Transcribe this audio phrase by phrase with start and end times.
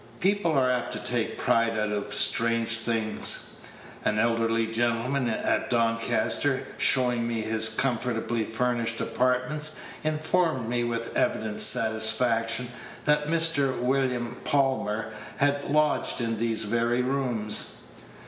[0.19, 3.51] People are apt to take pride out of strange things.
[4.03, 11.61] An elderly gentleman at Doncaster, showing me his comfortably furnished apartments, informed me, with evident
[11.61, 12.69] satisfaction,
[13.05, 13.77] that Mr.
[13.77, 17.81] William Palmer had lodged in those very rooms.